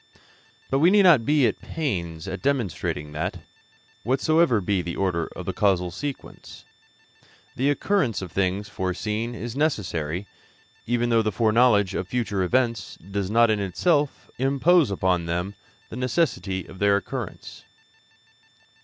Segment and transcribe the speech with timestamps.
[0.71, 3.41] But we need not be at the pains of demonstrating that,
[4.01, 6.65] whatsoever be the order of the causal sequence,
[7.55, 10.25] the occurrence of things foreseen is necessary,
[10.87, 15.53] even though the foreknowledge of future events does not in itself impose upon them
[15.89, 17.63] the necessity of their occurrence.